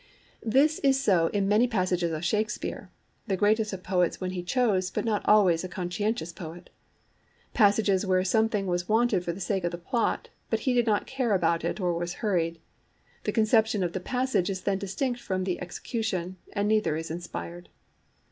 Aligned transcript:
This 0.41 0.79
is 0.79 0.99
so 0.99 1.27
in 1.27 1.47
many 1.47 1.67
passages 1.67 2.11
of 2.11 2.25
Shakespeare 2.25 2.89
(the 3.27 3.37
greatest 3.37 3.71
of 3.71 3.83
poets 3.83 4.19
when 4.19 4.31
he 4.31 4.41
chose, 4.41 4.89
but 4.89 5.05
not 5.05 5.21
always 5.25 5.63
a 5.63 5.69
conscientious 5.69 6.33
poet); 6.33 6.71
passages 7.53 8.03
where 8.03 8.23
something 8.23 8.65
was 8.65 8.89
wanted 8.89 9.23
for 9.23 9.31
the 9.31 9.39
sake 9.39 9.63
of 9.63 9.69
the 9.71 9.77
plot, 9.77 10.29
but 10.49 10.61
he 10.61 10.73
did 10.73 10.87
not 10.87 11.05
care 11.05 11.35
about 11.35 11.63
it 11.63 11.79
or 11.79 11.93
was 11.93 12.13
hurried. 12.25 12.59
The 13.25 13.31
conception 13.31 13.83
of 13.83 13.93
the 13.93 13.99
passage 13.99 14.49
is 14.49 14.61
then 14.61 14.79
distinct 14.79 15.19
from 15.21 15.43
the 15.43 15.61
execution, 15.61 16.37
and 16.51 16.67
neither 16.67 16.95
is 16.97 17.11
inspired. 17.11 17.69